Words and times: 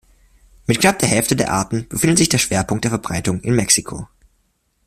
Mit 0.65 0.79
knapp 0.81 0.97
der 0.97 1.09
Hälfte 1.09 1.35
der 1.35 1.51
Arten 1.53 1.87
befindet 1.87 2.17
sich 2.17 2.27
der 2.27 2.39
Schwerpunkt 2.39 2.83
der 2.85 2.89
Verbreitung 2.91 3.39
in 3.41 3.53
Mexiko. 3.53 4.07